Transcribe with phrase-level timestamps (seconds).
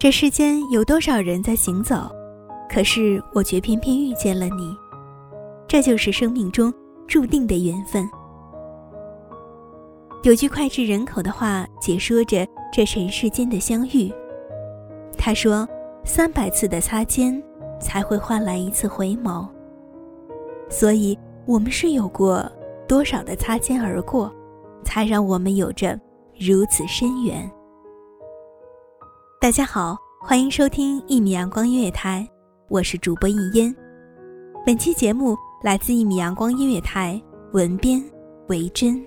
[0.00, 2.10] 这世间有多少人在行走，
[2.70, 4.74] 可是我却偏偏遇见了你，
[5.68, 6.72] 这就是生命中
[7.06, 8.08] 注定的缘分。
[10.22, 14.10] 有句脍炙人口的话解说着这尘世间的相遇。
[15.18, 15.68] 他说
[16.02, 17.38] ：“三百次的擦肩，
[17.78, 19.46] 才会换来一次回眸。”
[20.70, 22.50] 所以，我们是有过
[22.88, 24.34] 多少的擦肩而过，
[24.82, 26.00] 才让我们有着
[26.38, 27.52] 如此深远。
[29.40, 32.28] 大家好，欢迎收听一米阳光音乐台，
[32.68, 33.74] 我是主播一烟。
[34.66, 37.18] 本期节目来自一米阳光音乐台，
[37.54, 38.04] 文编
[38.48, 39.02] 维真。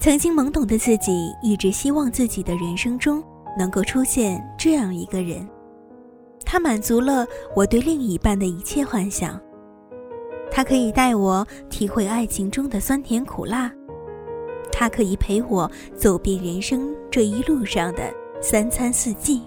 [0.00, 3.22] 曾经懵懂的自己，一直希望自己的人生中
[3.56, 5.48] 能够出现这样一个人，
[6.44, 9.40] 他满足了我对另一半的一切幻想，
[10.50, 13.70] 他可以带我体会爱情中的酸甜苦辣。
[14.76, 19.40] 他可以陪我走遍人生这一路上的三餐四季，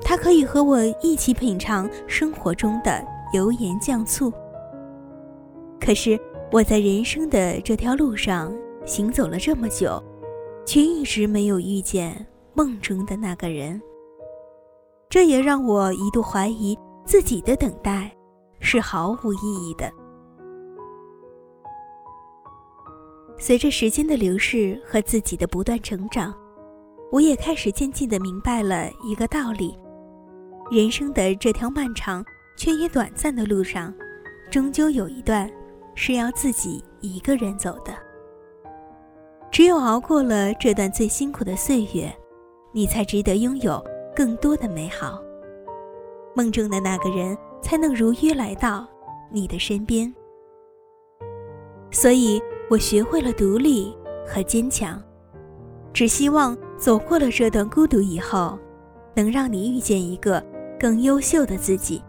[0.00, 3.04] 他可以和我一起品尝生活中的
[3.34, 4.32] 油盐酱醋。
[5.78, 6.18] 可是
[6.50, 8.50] 我在人生的这条路上
[8.86, 10.02] 行走了这么久，
[10.64, 13.78] 却一直没有遇见梦中的那个人。
[15.10, 18.10] 这也让我一度怀疑自己的等待
[18.60, 19.92] 是毫无意义的。
[23.38, 26.34] 随着时间的流逝和自己的不断成长，
[27.12, 29.78] 我也开始渐渐地明白了一个道理：
[30.70, 32.24] 人生的这条漫长
[32.56, 33.92] 却也短暂的路上，
[34.50, 35.50] 终究有一段
[35.94, 37.94] 是要自己一个人走的。
[39.52, 42.10] 只有熬过了这段最辛苦的岁月，
[42.72, 45.22] 你才值得拥有更多的美好。
[46.34, 48.86] 梦中的那个人才能如约来到
[49.30, 50.12] 你的身边。
[51.90, 52.40] 所以。
[52.68, 53.96] 我学会了独立
[54.26, 55.00] 和坚强，
[55.92, 58.58] 只希望走过了这段孤独以后，
[59.14, 60.44] 能让你遇见一个
[60.78, 62.02] 更优秀的自己。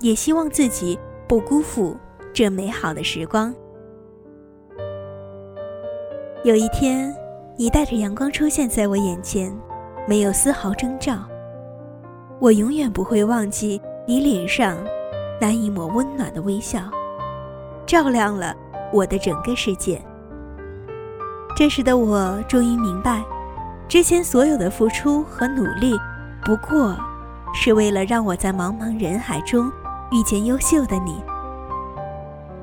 [0.00, 1.96] 也希望自己不辜负
[2.30, 3.54] 这美好的时光。
[6.42, 7.14] 有一天，
[7.56, 9.56] 你带着阳光出现在我眼前，
[10.06, 11.20] 没有丝毫征兆。
[12.38, 14.76] 我永远不会忘记你脸上
[15.40, 16.82] 那一抹温暖的微笑，
[17.86, 18.54] 照亮了。
[18.94, 20.00] 我的整个世界。
[21.56, 23.24] 这时的我终于明白，
[23.88, 25.98] 之前所有的付出和努力，
[26.44, 26.96] 不过
[27.52, 29.70] 是为了让我在茫茫人海中
[30.12, 31.20] 遇见优秀的你，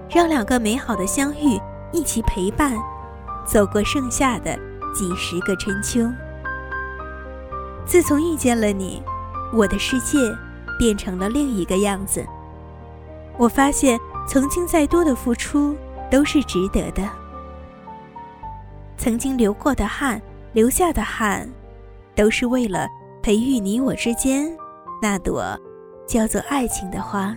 [0.10, 1.60] 让两个美好的相遇
[1.92, 2.78] 一起陪伴，
[3.46, 4.58] 走过剩下的
[4.96, 6.10] 几十个春秋。
[7.86, 9.04] 自从遇见了你，
[9.52, 10.18] 我的世界
[10.80, 12.26] 变成了另一个样子。
[13.38, 15.76] 我发现，曾经再多的付出。
[16.12, 17.10] 都是值得的。
[18.98, 20.22] 曾经流过的汗，
[20.54, 21.50] 流下的汗，
[22.14, 22.88] 都是为了
[23.24, 24.56] 培育你我之间
[25.02, 25.58] 那朵
[26.06, 27.36] 叫做爱情的花。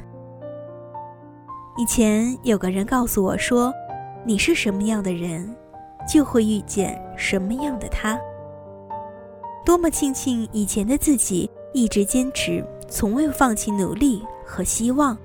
[1.79, 3.73] 以前有个人告诉我说
[4.27, 5.57] ：“你是什么样的人，
[6.07, 8.19] 就会遇见什么样的他。”
[9.65, 15.17] 多么庆幸以前的自己一直坚持，从未放弃努力和希望，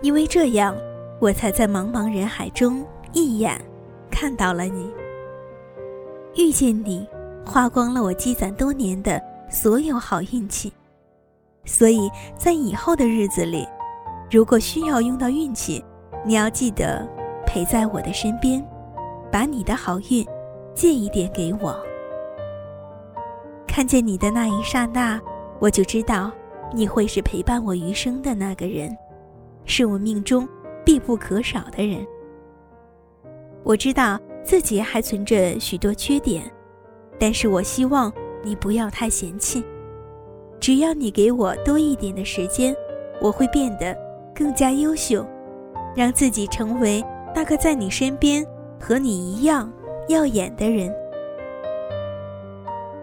[0.00, 0.74] 因为这样。
[1.20, 3.60] 我才在茫茫人海中一眼
[4.08, 4.88] 看到了你，
[6.36, 7.06] 遇见你，
[7.44, 9.20] 花光了我积攒多年的
[9.50, 10.72] 所有好运气。
[11.64, 13.66] 所以在以后的日子里，
[14.30, 15.84] 如果需要用到运气，
[16.24, 17.04] 你要记得
[17.44, 18.64] 陪在我的身边，
[19.30, 20.24] 把你的好运
[20.72, 21.76] 借一点给我。
[23.66, 25.20] 看见你的那一刹那，
[25.58, 26.30] 我就知道
[26.72, 28.96] 你会是陪伴我余生的那个人，
[29.64, 30.48] 是我命中
[30.88, 31.98] 必不可少的人。
[33.62, 36.50] 我知道自己还存着许多缺点，
[37.18, 38.10] 但是我希望
[38.42, 39.62] 你不要太嫌弃。
[40.58, 42.74] 只要你给我多一点的时间，
[43.20, 43.94] 我会变得
[44.34, 45.26] 更加优秀，
[45.94, 47.04] 让自己成为
[47.34, 48.42] 那个在你身边
[48.80, 49.70] 和你一样
[50.08, 50.90] 耀眼的人。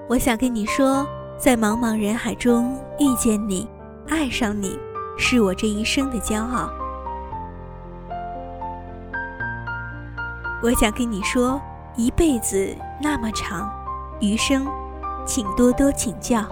[0.10, 1.06] 我想跟你说，
[1.38, 3.70] 在茫茫人海中遇见你，
[4.08, 4.76] 爱上你，
[5.20, 6.68] 是我这一生的骄傲。
[10.66, 11.62] 我想跟你说，
[11.96, 13.70] 一辈子那么长，
[14.20, 14.66] 余生，
[15.24, 16.44] 请多多请教。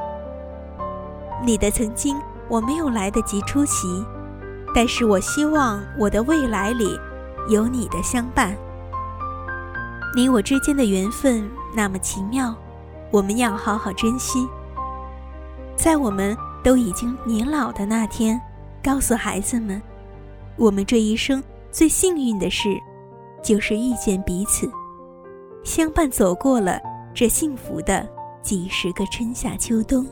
[1.44, 2.16] 你的曾经
[2.48, 4.06] 我没有来得及出席，
[4.72, 6.96] 但是我希望我的未来里
[7.50, 8.56] 有你的相伴。
[10.16, 12.54] 你我之间的缘分那么奇妙，
[13.10, 14.48] 我们要好好珍惜。
[15.76, 18.40] 在我们都已经年老的那天，
[18.84, 19.82] 告诉孩子们，
[20.56, 22.80] 我们这一生最幸运的事，
[23.44, 24.72] 就是遇见彼此，
[25.64, 26.80] 相伴走过了
[27.14, 28.08] 这幸福的
[28.42, 30.06] 几十个春夏秋冬。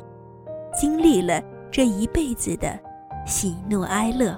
[0.79, 1.41] 经历了
[1.71, 2.77] 这一辈子的
[3.25, 4.37] 喜怒哀乐，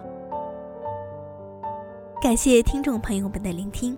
[2.22, 3.98] 感谢听众朋友们的聆听。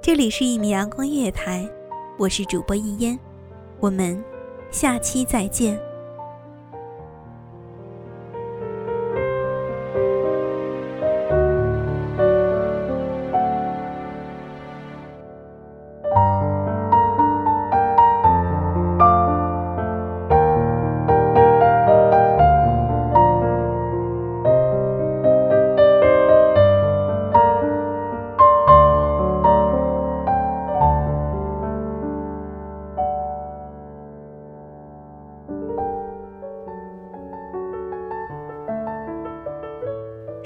[0.00, 1.68] 这里是一米阳光音乐台，
[2.18, 3.18] 我是主播一烟，
[3.78, 4.22] 我们
[4.70, 5.80] 下期再见。